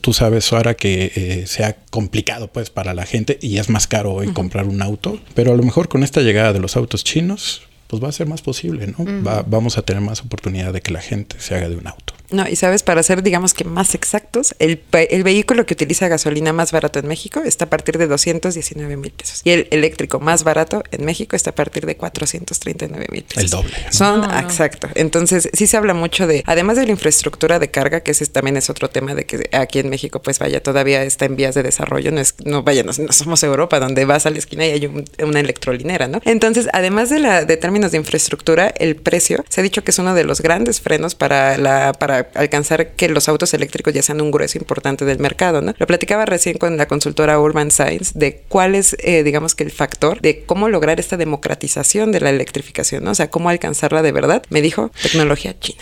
tú 0.00 0.12
sabes, 0.12 0.52
ahora 0.52 0.74
que 0.74 1.43
sea 1.46 1.76
complicado 1.90 2.48
pues 2.48 2.70
para 2.70 2.94
la 2.94 3.06
gente 3.06 3.38
y 3.40 3.58
es 3.58 3.68
más 3.68 3.86
caro 3.86 4.12
hoy 4.12 4.32
comprar 4.32 4.66
un 4.66 4.82
auto, 4.82 5.18
pero 5.34 5.52
a 5.52 5.56
lo 5.56 5.62
mejor 5.62 5.88
con 5.88 6.02
esta 6.02 6.20
llegada 6.20 6.52
de 6.52 6.60
los 6.60 6.76
autos 6.76 7.04
chinos, 7.04 7.62
pues 7.86 8.02
va 8.02 8.08
a 8.08 8.12
ser 8.12 8.26
más 8.26 8.42
posible, 8.42 8.86
¿no? 8.86 9.04
vamos 9.46 9.78
a 9.78 9.82
tener 9.82 10.02
más 10.02 10.20
oportunidad 10.20 10.72
de 10.72 10.80
que 10.80 10.92
la 10.92 11.00
gente 11.00 11.36
se 11.38 11.54
haga 11.54 11.68
de 11.68 11.76
un 11.76 11.86
auto. 11.86 12.14
No, 12.30 12.48
y 12.48 12.56
sabes, 12.56 12.82
para 12.82 13.02
ser, 13.02 13.22
digamos 13.22 13.54
que 13.54 13.64
más 13.64 13.94
exactos, 13.94 14.54
el, 14.58 14.82
el, 14.92 15.22
vehículo 15.22 15.66
que 15.66 15.74
utiliza 15.74 16.08
gasolina 16.08 16.52
más 16.52 16.72
barato 16.72 16.98
en 16.98 17.06
México 17.06 17.42
está 17.44 17.66
a 17.66 17.70
partir 17.70 17.98
de 17.98 18.06
219 18.06 18.96
mil 18.96 19.12
pesos. 19.12 19.42
Y 19.44 19.50
el 19.50 19.68
eléctrico 19.70 20.20
más 20.20 20.42
barato 20.42 20.82
en 20.90 21.04
México 21.04 21.36
está 21.36 21.50
a 21.50 21.54
partir 21.54 21.84
de 21.86 21.96
439 21.96 23.06
mil 23.12 23.22
pesos. 23.24 23.44
El 23.44 23.50
doble. 23.50 23.74
Son, 23.90 24.24
exacto. 24.24 24.88
Entonces, 24.94 25.50
sí 25.52 25.66
se 25.66 25.76
habla 25.76 25.92
mucho 25.92 26.26
de, 26.26 26.42
además 26.46 26.76
de 26.76 26.86
la 26.86 26.92
infraestructura 26.92 27.58
de 27.58 27.70
carga, 27.70 28.00
que 28.00 28.12
ese 28.12 28.26
también 28.26 28.56
es 28.56 28.70
otro 28.70 28.88
tema 28.88 29.14
de 29.14 29.26
que 29.26 29.48
aquí 29.52 29.78
en 29.78 29.90
México, 29.90 30.20
pues 30.20 30.38
vaya, 30.38 30.62
todavía 30.62 31.04
está 31.04 31.26
en 31.26 31.36
vías 31.36 31.54
de 31.54 31.62
desarrollo. 31.62 32.10
No 32.10 32.20
es, 32.20 32.34
no 32.44 32.62
vaya, 32.62 32.82
no, 32.82 32.92
somos 32.92 33.42
Europa, 33.42 33.78
donde 33.78 34.06
vas 34.06 34.24
a 34.24 34.30
la 34.30 34.38
esquina 34.38 34.66
y 34.66 34.70
hay 34.70 35.04
una 35.22 35.40
electrolinera, 35.40 36.08
¿no? 36.08 36.20
Entonces, 36.24 36.68
además 36.72 37.10
de 37.10 37.18
la, 37.18 37.44
de 37.44 37.56
términos 37.58 37.83
de 37.92 37.98
infraestructura, 37.98 38.68
el 38.68 38.96
precio, 38.96 39.44
se 39.48 39.60
ha 39.60 39.64
dicho 39.64 39.84
que 39.84 39.90
es 39.90 39.98
uno 39.98 40.14
de 40.14 40.24
los 40.24 40.40
grandes 40.40 40.80
frenos 40.80 41.14
para 41.14 41.56
la, 41.58 41.92
para 41.92 42.30
alcanzar 42.34 42.92
que 42.92 43.08
los 43.08 43.28
autos 43.28 43.54
eléctricos 43.54 43.92
ya 43.92 44.02
sean 44.02 44.20
un 44.20 44.30
grueso 44.30 44.58
importante 44.58 45.04
del 45.04 45.18
mercado, 45.18 45.60
¿no? 45.60 45.74
Lo 45.78 45.86
platicaba 45.86 46.24
recién 46.24 46.58
con 46.58 46.76
la 46.76 46.86
consultora 46.86 47.38
Urban 47.38 47.70
Science 47.70 48.12
de 48.14 48.42
cuál 48.48 48.74
es, 48.74 48.96
eh, 49.00 49.22
digamos 49.22 49.54
que 49.54 49.64
el 49.64 49.70
factor 49.70 50.20
de 50.20 50.44
cómo 50.44 50.68
lograr 50.68 51.00
esta 51.00 51.16
democratización 51.16 52.12
de 52.12 52.20
la 52.20 52.30
electrificación, 52.30 53.04
¿no? 53.04 53.12
O 53.12 53.14
sea, 53.14 53.30
cómo 53.30 53.48
alcanzarla 53.48 54.02
de 54.02 54.12
verdad. 54.12 54.42
Me 54.50 54.62
dijo, 54.62 54.90
tecnología 55.02 55.58
china. 55.58 55.78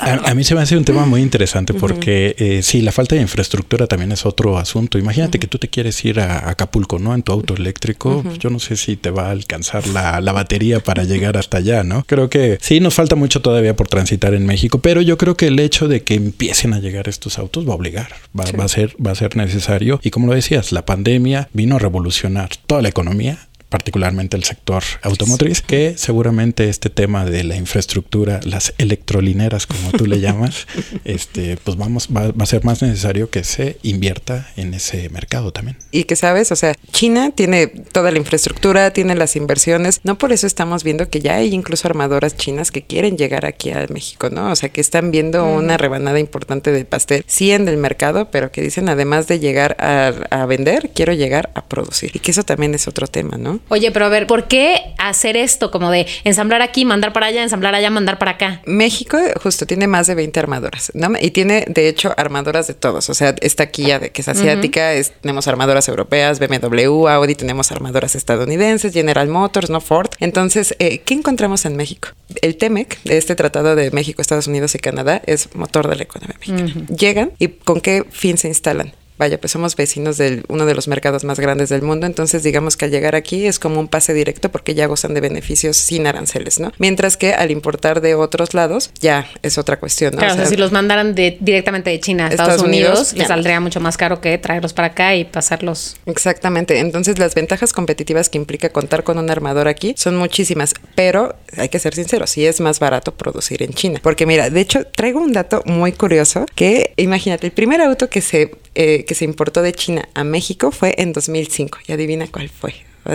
a, 0.00 0.34
mí 0.34 0.44
se 0.44 0.54
me 0.54 0.62
hace 0.62 0.76
un 0.76 0.84
tema 0.84 1.06
muy 1.06 1.20
interesante 1.20 1.74
porque 1.74 2.34
eh, 2.38 2.62
sí, 2.62 2.82
la 2.82 2.92
falta 2.92 3.14
de 3.14 3.22
infraestructura 3.22 3.86
también 3.86 4.12
es 4.12 4.26
otro 4.26 4.58
asunto. 4.58 4.98
Imagínate 4.98 5.38
que 5.38 5.46
tú 5.46 5.58
te 5.58 5.68
quieres 5.68 6.04
ir 6.04 6.20
a 6.20 6.48
Acapulco, 6.48 6.98
¿no? 6.98 7.14
En 7.14 7.22
tu 7.22 7.32
auto 7.32 7.54
eléctrico, 7.54 8.22
pues 8.22 8.38
yo 8.38 8.50
no 8.50 8.58
sé 8.58 8.76
si 8.76 8.96
te 8.96 9.10
va 9.10 9.28
a 9.28 9.30
alcanzar 9.30 9.86
la, 9.88 10.20
la 10.20 10.32
batería 10.32 10.80
para 10.80 11.04
llegar 11.04 11.33
hasta 11.36 11.58
allá, 11.58 11.84
¿no? 11.84 12.04
Creo 12.06 12.28
que 12.30 12.58
sí, 12.60 12.80
nos 12.80 12.94
falta 12.94 13.16
mucho 13.16 13.40
todavía 13.42 13.76
por 13.76 13.88
transitar 13.88 14.34
en 14.34 14.46
México, 14.46 14.78
pero 14.78 15.00
yo 15.00 15.18
creo 15.18 15.36
que 15.36 15.48
el 15.48 15.58
hecho 15.58 15.88
de 15.88 16.02
que 16.02 16.14
empiecen 16.14 16.74
a 16.74 16.80
llegar 16.80 17.08
estos 17.08 17.38
autos 17.38 17.68
va 17.68 17.72
a 17.72 17.76
obligar, 17.76 18.08
va, 18.38 18.44
a 18.44 18.68
ser, 18.68 18.94
va 19.04 19.12
a 19.12 19.14
ser 19.14 19.36
necesario. 19.36 20.00
Y 20.02 20.10
como 20.10 20.26
lo 20.26 20.34
decías, 20.34 20.72
la 20.72 20.84
pandemia 20.84 21.48
vino 21.52 21.76
a 21.76 21.78
revolucionar 21.78 22.50
toda 22.66 22.82
la 22.82 22.88
economía 22.88 23.48
particularmente 23.68 24.36
el 24.36 24.44
sector 24.44 24.82
automotriz, 25.02 25.60
que 25.60 25.94
seguramente 25.98 26.68
este 26.68 26.90
tema 26.90 27.24
de 27.24 27.44
la 27.44 27.56
infraestructura, 27.56 28.40
las 28.44 28.72
electrolineras, 28.78 29.66
como 29.66 29.90
tú 29.92 30.06
le 30.06 30.20
llamas, 30.20 30.66
este, 31.04 31.56
pues 31.56 31.76
vamos, 31.76 32.08
va, 32.14 32.32
a 32.38 32.46
ser 32.46 32.64
más 32.64 32.82
necesario 32.82 33.30
que 33.30 33.42
se 33.42 33.78
invierta 33.82 34.48
en 34.56 34.74
ese 34.74 35.08
mercado 35.08 35.52
también. 35.52 35.76
Y 35.90 36.04
que 36.04 36.16
sabes, 36.16 36.52
o 36.52 36.56
sea, 36.56 36.74
China 36.92 37.32
tiene 37.34 37.66
toda 37.66 38.10
la 38.10 38.18
infraestructura, 38.18 38.92
tiene 38.92 39.14
las 39.14 39.36
inversiones, 39.36 40.00
no 40.04 40.18
por 40.18 40.32
eso 40.32 40.46
estamos 40.46 40.84
viendo 40.84 41.08
que 41.08 41.20
ya 41.20 41.36
hay 41.36 41.52
incluso 41.52 41.88
armadoras 41.88 42.36
chinas 42.36 42.70
que 42.70 42.82
quieren 42.82 43.16
llegar 43.16 43.44
aquí 43.46 43.70
a 43.70 43.86
México, 43.88 44.30
¿no? 44.30 44.50
O 44.52 44.56
sea, 44.56 44.68
que 44.68 44.80
están 44.80 45.10
viendo 45.10 45.44
una 45.44 45.76
rebanada 45.76 46.20
importante 46.20 46.70
de 46.70 46.84
pastel, 46.84 47.24
sí 47.26 47.52
en 47.52 47.68
el 47.68 47.76
mercado, 47.76 48.30
pero 48.30 48.52
que 48.52 48.62
dicen 48.62 48.88
además 48.88 49.26
de 49.26 49.40
llegar 49.40 49.76
a, 49.80 50.12
a 50.30 50.46
vender, 50.46 50.90
quiero 50.94 51.12
llegar 51.12 51.50
a 51.54 51.64
producir. 51.64 52.10
Y 52.14 52.20
que 52.20 52.30
eso 52.30 52.44
también 52.44 52.74
es 52.74 52.86
otro 52.88 53.06
tema, 53.06 53.36
¿no? 53.36 53.53
Oye, 53.68 53.90
pero 53.90 54.06
a 54.06 54.08
ver, 54.08 54.26
¿por 54.26 54.48
qué 54.48 54.94
hacer 54.98 55.36
esto? 55.36 55.70
Como 55.70 55.90
de 55.90 56.06
ensamblar 56.24 56.62
aquí, 56.62 56.84
mandar 56.84 57.12
para 57.12 57.26
allá, 57.26 57.42
ensamblar 57.42 57.74
allá, 57.74 57.90
mandar 57.90 58.18
para 58.18 58.32
acá. 58.32 58.62
México 58.66 59.18
justo 59.42 59.66
tiene 59.66 59.86
más 59.86 60.06
de 60.06 60.14
20 60.14 60.40
armadoras, 60.40 60.90
¿no? 60.94 61.10
Y 61.20 61.30
tiene, 61.30 61.64
de 61.68 61.88
hecho, 61.88 62.12
armadoras 62.16 62.66
de 62.66 62.74
todos. 62.74 63.10
O 63.10 63.14
sea, 63.14 63.34
esta 63.40 63.66
Kia, 63.66 63.98
de, 63.98 64.10
que 64.10 64.22
es 64.22 64.28
asiática, 64.28 64.90
tenemos 65.20 65.48
armadoras 65.48 65.88
europeas, 65.88 66.38
BMW, 66.38 67.08
Audi, 67.08 67.34
tenemos 67.34 67.72
armadoras 67.72 68.14
estadounidenses, 68.14 68.92
General 68.92 69.28
Motors, 69.28 69.70
no 69.70 69.80
Ford. 69.80 70.10
Entonces, 70.20 70.74
eh, 70.78 70.98
¿qué 70.98 71.14
encontramos 71.14 71.64
en 71.64 71.76
México? 71.76 72.08
El 72.42 72.56
TEMEC, 72.56 73.02
de 73.04 73.18
este 73.18 73.34
tratado 73.34 73.74
de 73.76 73.90
México, 73.90 74.22
Estados 74.22 74.46
Unidos 74.46 74.74
y 74.74 74.78
Canadá, 74.78 75.22
es 75.26 75.54
motor 75.54 75.88
de 75.88 75.96
la 75.96 76.02
economía 76.02 76.36
mexicana. 76.38 76.86
Llegan 76.88 77.32
y 77.38 77.48
con 77.48 77.80
qué 77.80 78.04
fin 78.10 78.38
se 78.38 78.48
instalan? 78.48 78.92
Vaya, 79.18 79.38
pues 79.38 79.52
somos 79.52 79.76
vecinos 79.76 80.18
de 80.18 80.42
uno 80.48 80.66
de 80.66 80.74
los 80.74 80.88
mercados 80.88 81.24
más 81.24 81.38
grandes 81.38 81.68
del 81.68 81.82
mundo, 81.82 82.06
entonces 82.06 82.42
digamos 82.42 82.76
que 82.76 82.86
al 82.86 82.90
llegar 82.90 83.14
aquí 83.14 83.46
es 83.46 83.58
como 83.58 83.80
un 83.80 83.88
pase 83.88 84.12
directo 84.12 84.50
porque 84.50 84.74
ya 84.74 84.86
gozan 84.86 85.14
de 85.14 85.20
beneficios 85.20 85.76
sin 85.76 86.06
aranceles, 86.06 86.58
¿no? 86.58 86.72
Mientras 86.78 87.16
que 87.16 87.32
al 87.32 87.50
importar 87.50 88.00
de 88.00 88.14
otros 88.14 88.54
lados 88.54 88.90
ya 89.00 89.28
es 89.42 89.58
otra 89.58 89.78
cuestión, 89.78 90.12
¿no? 90.12 90.18
Claro, 90.18 90.34
o 90.34 90.36
sea, 90.36 90.46
si 90.46 90.56
los 90.56 90.72
mandaran 90.72 91.14
de, 91.14 91.36
directamente 91.40 91.90
de 91.90 92.00
China 92.00 92.26
a 92.26 92.30
Estados, 92.30 92.62
Unidos, 92.62 93.12
les 93.14 93.28
saldría 93.28 93.60
mucho 93.60 93.80
más 93.80 93.96
caro 93.96 94.20
que 94.20 94.36
traerlos 94.38 94.72
para 94.72 94.88
acá 94.88 95.14
y 95.14 95.24
pasarlos. 95.24 95.96
Exactamente, 96.06 96.78
entonces 96.78 97.18
las 97.18 97.34
ventajas 97.34 97.72
competitivas 97.72 98.28
que 98.28 98.38
implica 98.38 98.70
contar 98.70 99.04
con 99.04 99.18
un 99.18 99.30
armador 99.30 99.68
aquí 99.68 99.94
son 99.96 100.16
muchísimas, 100.16 100.74
pero 100.94 101.36
hay 101.56 101.68
que 101.68 101.78
ser 101.78 101.94
sinceros, 101.94 102.30
sí 102.30 102.46
es 102.46 102.60
más 102.60 102.80
barato 102.80 103.14
producir 103.14 103.62
en 103.62 103.72
China, 103.74 104.00
porque 104.02 104.26
mira, 104.26 104.50
de 104.50 104.60
hecho 104.60 104.86
traigo 104.86 105.20
un 105.20 105.32
dato 105.32 105.62
muy 105.66 105.92
curioso 105.92 106.46
que 106.54 106.92
imagínate, 106.96 107.46
el 107.46 107.52
primer 107.52 107.80
auto 107.80 108.08
que 108.08 108.20
se 108.20 108.50
eh, 108.74 109.04
que 109.04 109.14
se 109.14 109.24
importó 109.24 109.62
de 109.62 109.72
China 109.72 110.08
a 110.14 110.24
México 110.24 110.70
fue 110.70 110.94
en 110.98 111.12
2005. 111.12 111.78
Y 111.86 111.92
adivina 111.92 112.26
cuál 112.26 112.48
fue 112.48 112.74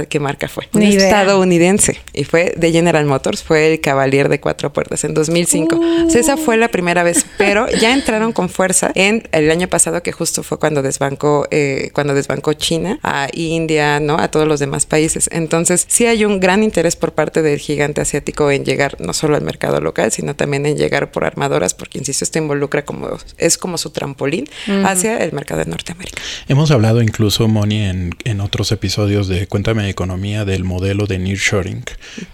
qué 0.10 0.19
marca 0.19 0.48
fue. 0.48 0.67
Un 0.74 0.84
estadounidense. 0.84 2.00
Y 2.13 2.24
fue 2.24 2.53
de 2.55 2.72
General 2.72 3.05
Motors, 3.05 3.43
fue 3.43 3.74
el 3.74 3.81
Cavalier 3.81 4.29
de 4.29 4.39
cuatro 4.39 4.72
puertas 4.72 5.03
en 5.03 5.13
2005. 5.13 5.79
esa 6.13 6.38
fue 6.38 6.58
la 6.58 6.69
primera 6.69 7.03
vez, 7.03 7.25
pero 7.38 7.67
ya 7.69 7.93
entraron 7.93 8.34
con 8.34 8.50
fuerza 8.50 8.91
en 8.96 9.27
el 9.31 9.50
año 9.51 9.67
pasado, 9.67 10.03
que 10.03 10.12
justo 10.12 10.43
fue 10.43 10.60
cuando 10.60 10.81
desbancó, 10.81 11.48
eh, 11.51 11.91
cuando 11.93 12.13
desbancó 12.13 12.53
China 12.53 13.00
a 13.03 13.27
India, 13.34 14.00
¿no? 14.00 14.17
A 14.19 14.29
todos 14.29 14.48
los 14.48 14.60
demás 14.60 14.86
países. 14.86 15.29
Entonces, 15.31 15.86
sí 15.88 16.05
hay 16.05 16.25
un 16.25 16.39
gran 16.39 16.63
interés 16.63 16.96
por 16.96 17.13
parte 17.13 17.41
del 17.41 17.60
gigante 17.60 18.01
asiático 18.01 18.51
en 18.51 18.65
llegar 18.65 18.98
no 19.00 19.13
solo 19.13 19.36
al 19.36 19.41
mercado 19.41 19.81
local, 19.81 20.12
sino 20.12 20.36
también 20.36 20.65
en 20.65 20.77
llegar 20.77 21.12
por 21.12 21.25
armadoras, 21.25 21.74
porque 21.74 21.98
insisto, 22.00 22.24
esto 22.24 22.38
involucra 22.38 22.84
como, 22.86 23.10
es 23.38 23.58
como 23.58 23.77
su 23.77 23.89
trampolín 23.91 24.48
hacia 24.86 25.17
el 25.17 25.31
mercado 25.34 25.63
de 25.63 25.69
Norteamérica. 25.69 26.22
Hemos 26.48 26.72
hablado 26.72 27.01
incluso, 27.01 27.48
Moni, 27.48 27.84
en, 27.84 28.15
en 28.24 28.41
otros 28.41 28.72
episodios 28.72 29.27
de 29.27 29.48
Cuéntame 29.48 29.78
economía 29.88 30.43
del 30.43 30.63
modelo 30.63 31.05
de 31.05 31.19
nearshoring, 31.19 31.83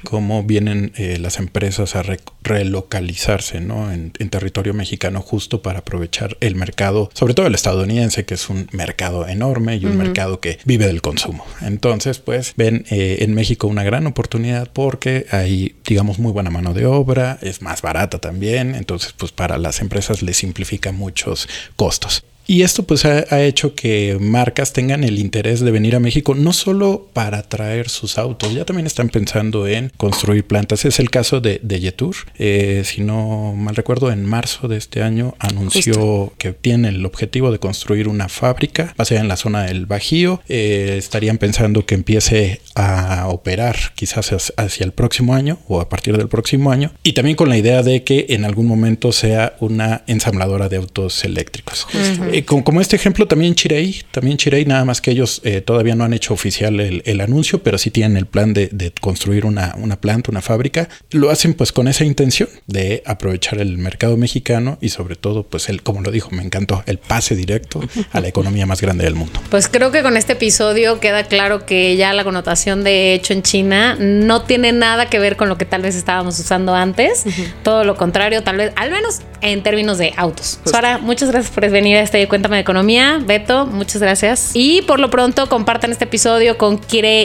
cómo 0.03 0.43
vienen 0.43 0.93
eh, 0.95 1.17
las 1.19 1.37
empresas 1.37 1.95
a 1.95 2.03
relocalizarse 2.43 3.59
¿no? 3.59 3.91
En, 3.91 4.11
territorio 4.11 4.73
mexicano 4.73 5.21
justo 5.21 5.61
para 5.61 5.79
aprovechar 5.79 6.35
el 6.41 6.55
mercado, 6.55 7.09
sobre 7.13 7.33
todo 7.33 7.47
el 7.47 7.55
estadounidense, 7.55 8.25
que 8.25 8.33
es 8.33 8.49
un 8.49 8.67
mercado 8.71 9.27
enorme 9.27 9.77
y 9.77 9.85
un 9.85 9.97
mercado 9.97 10.39
que 10.39 10.57
vive 10.65 10.87
del 10.87 11.01
consumo. 11.01 11.45
Entonces, 11.61 12.19
pues 12.19 12.53
ven 12.57 12.85
eh, 12.89 13.17
en 13.19 13.33
México 13.33 13.67
una 13.67 13.83
gran 13.83 14.07
oportunidad 14.07 14.69
porque 14.73 15.25
hay, 15.31 15.75
digamos, 15.85 16.19
muy 16.19 16.31
buena 16.31 16.49
mano 16.49 16.73
de 16.73 16.85
obra, 16.85 17.37
es 17.41 17.61
más 17.61 17.81
barata 17.81 18.19
también, 18.19 18.75
entonces, 18.75 19.13
pues 19.13 19.31
para 19.31 19.57
las 19.57 19.81
empresas 19.81 20.21
les 20.21 20.37
simplifica 20.37 20.91
muchos 20.91 21.47
costos. 21.75 22.23
Y 22.47 22.61
esto 22.61 22.83
pues 22.83 23.05
ha, 23.05 23.43
hecho 23.43 23.75
que 23.75 24.17
marcas 24.19 24.73
tengan 24.73 25.03
el 25.03 25.19
interés 25.19 25.59
de 25.59 25.71
venir 25.71 25.95
a 25.95 25.99
México 25.99 26.35
no 26.35 26.53
solo 26.53 27.07
para 27.13 27.43
traer 27.43 27.89
sus 27.89 28.17
autos, 28.17 28.53
ya 28.53 28.65
también 28.65 28.87
están 28.87 29.09
pensando 29.09 29.67
en 29.67 29.91
construir 29.97 30.45
plantas. 30.45 30.85
Es 30.85 30.99
el 30.99 31.09
caso 31.09 31.41
de, 31.41 31.59
de 31.63 31.79
Yetur. 31.79 32.15
Eh, 32.37 32.83
si 32.85 33.01
no 33.01 33.53
mal 33.55 33.75
recuerdo, 33.75 34.11
en 34.11 34.25
marzo 34.25 34.67
de 34.67 34.77
este 34.77 35.01
año 35.01 35.35
anunció 35.39 36.33
que 36.37 36.53
tiene 36.53 36.89
el 36.89 37.05
objetivo 37.05 37.51
de 37.51 37.59
construir 37.59 38.07
una 38.07 38.29
fábrica, 38.29 38.93
va 38.99 39.03
a 39.03 39.05
ser 39.05 39.19
en 39.19 39.27
la 39.27 39.37
zona 39.37 39.63
del 39.63 39.85
Bajío. 39.85 40.41
Eh, 40.47 40.95
estarían 40.97 41.37
pensando 41.37 41.85
que 41.85 41.95
empiece 41.95 42.61
a 42.75 43.27
operar 43.29 43.75
quizás 43.95 44.53
hacia 44.57 44.83
el 44.85 44.91
próximo 44.91 45.33
año 45.33 45.59
o 45.67 45.81
a 45.81 45.89
partir 45.89 46.17
del 46.17 46.27
próximo 46.27 46.71
año. 46.71 46.91
Y 47.03 47.13
también 47.13 47.35
con 47.35 47.49
la 47.49 47.57
idea 47.57 47.81
de 47.83 48.03
que 48.03 48.27
en 48.29 48.45
algún 48.45 48.67
momento 48.67 49.11
sea 49.11 49.55
una 49.59 50.03
ensambladora 50.07 50.69
de 50.69 50.77
autos 50.77 51.23
eléctricos. 51.23 51.87
Eh, 52.35 52.43
como, 52.43 52.81
este 52.81 52.97
ejemplo 52.97 53.27
también 53.27 53.55
Chirey, 53.55 54.01
también 54.11 54.35
Chirey, 54.35 54.65
nada 54.65 54.83
más 54.83 54.99
que 54.99 55.09
ellos 55.09 55.39
eh, 55.45 55.61
todavía 55.61 55.95
no 55.95 56.03
han 56.03 56.11
hecho 56.11 56.33
oficial 56.33 56.81
el, 56.81 57.21
anuncio, 57.21 57.63
pero 57.63 57.77
sí 57.77 57.91
tienen 57.91 58.17
el 58.17 58.25
plan 58.25 58.53
de, 58.53 58.91
construir 58.99 59.45
una, 59.45 59.73
una, 59.77 60.01
planta, 60.01 60.31
una 60.31 60.41
fábrica. 60.41 60.89
Lo 61.11 61.29
hacen 61.29 61.53
pues 61.53 61.71
con 61.71 61.87
esa 61.87 62.03
intención 62.03 62.49
de 62.67 63.03
aprovechar 63.05 63.59
el 63.59 63.77
mercado 63.77 64.17
mexicano 64.17 64.77
y 64.81 64.89
sobre 64.89 65.15
todo 65.15 65.43
pues 65.43 65.69
el, 65.69 65.81
como 65.81 66.01
lo 66.01 66.11
dijo, 66.11 66.29
me 66.31 66.43
encantó, 66.43 66.83
el 66.87 66.97
pase 66.97 67.37
directo 67.37 67.79
a 68.11 68.19
la 68.19 68.27
economía 68.27 68.65
más 68.65 68.81
grande 68.81 69.05
del 69.05 69.15
mundo. 69.15 69.39
Pues 69.49 69.69
creo 69.69 69.93
que 69.93 70.03
con 70.03 70.17
este 70.17 70.33
episodio 70.33 70.99
queda 70.99 71.23
claro 71.23 71.65
que 71.65 71.95
ya 71.95 72.11
la 72.11 72.25
connotación 72.25 72.83
de 72.83 73.13
hecho 73.13 73.31
en 73.31 73.43
China 73.43 73.95
no 73.97 74.41
tiene 74.41 74.73
nada 74.73 75.05
que 75.09 75.19
ver 75.19 75.37
con 75.37 75.47
lo 75.47 75.57
que 75.57 75.63
tal 75.63 75.83
vez 75.83 75.95
estábamos 75.95 76.37
usando 76.37 76.75
antes, 76.75 77.23
todo 77.63 77.85
lo 77.85 77.95
contrario, 77.95 78.43
tal 78.43 78.57
vez, 78.57 78.73
al 78.75 78.91
menos 78.91 79.21
en 79.45 79.63
términos 79.63 79.97
de 79.97 80.13
autos. 80.17 80.59
Sara, 80.65 80.97
muchas 80.97 81.29
gracias 81.29 81.53
por 81.53 81.69
venir 81.69 81.97
a 81.97 82.01
este 82.01 82.27
Cuéntame 82.27 82.57
de 82.57 82.61
Economía. 82.61 83.21
Beto, 83.23 83.65
muchas 83.65 84.01
gracias. 84.01 84.51
Y 84.53 84.81
por 84.81 84.99
lo 84.99 85.09
pronto 85.09 85.47
compartan 85.47 85.91
este 85.91 86.05
episodio 86.05 86.57
con, 86.57 86.81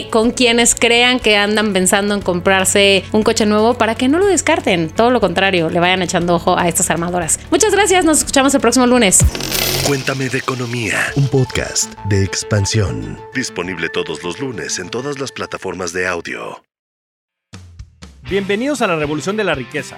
con 0.09 0.31
quienes 0.31 0.75
crean 0.75 1.19
que 1.19 1.35
andan 1.35 1.73
pensando 1.73 2.13
en 2.13 2.21
comprarse 2.21 3.03
un 3.11 3.23
coche 3.23 3.45
nuevo 3.45 3.73
para 3.73 3.95
que 3.95 4.07
no 4.07 4.19
lo 4.19 4.27
descarten. 4.27 4.89
Todo 4.89 5.09
lo 5.09 5.19
contrario, 5.19 5.69
le 5.69 5.79
vayan 5.79 6.01
echando 6.01 6.35
ojo 6.35 6.57
a 6.57 6.67
estas 6.67 6.89
armadoras. 6.89 7.39
Muchas 7.49 7.73
gracias, 7.73 8.05
nos 8.05 8.19
escuchamos 8.19 8.53
el 8.53 8.61
próximo 8.61 8.85
lunes. 8.85 9.19
Cuéntame 9.87 10.29
de 10.29 10.37
Economía, 10.37 10.97
un 11.15 11.27
podcast 11.27 11.93
de 12.05 12.23
expansión. 12.23 13.19
Disponible 13.33 13.89
todos 13.89 14.23
los 14.23 14.39
lunes 14.39 14.77
en 14.79 14.89
todas 14.89 15.19
las 15.19 15.31
plataformas 15.31 15.91
de 15.91 16.07
audio. 16.07 16.63
Bienvenidos 18.29 18.81
a 18.81 18.87
la 18.87 18.95
Revolución 18.95 19.35
de 19.35 19.43
la 19.43 19.55
Riqueza 19.55 19.97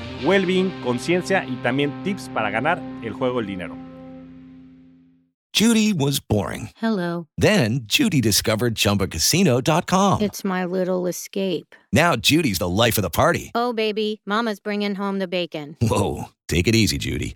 well-being, 0.25 0.71
conciencia 0.83 1.45
y 1.45 1.55
también 1.63 1.91
tips 2.03 2.29
para 2.33 2.49
ganar 2.49 2.81
el 3.03 3.13
juego 3.13 3.37
del 3.37 3.47
dinero. 3.47 3.75
Judy 5.53 5.91
was 5.91 6.19
boring. 6.19 6.69
Hello. 6.77 7.27
Then 7.37 7.81
Judy 7.85 8.21
discovered 8.21 8.73
chumbacasino.com. 8.73 10.21
It's 10.21 10.45
my 10.45 10.63
little 10.63 11.07
escape. 11.07 11.75
Now 11.91 12.15
Judy's 12.15 12.59
the 12.59 12.69
life 12.69 12.97
of 12.97 13.01
the 13.01 13.09
party. 13.09 13.51
Oh, 13.53 13.73
baby, 13.73 14.21
Mama's 14.25 14.61
bringing 14.61 14.95
home 14.95 15.19
the 15.19 15.27
bacon. 15.27 15.75
Whoa. 15.81 16.29
Take 16.47 16.67
it 16.67 16.75
easy, 16.75 16.97
Judy. 16.97 17.35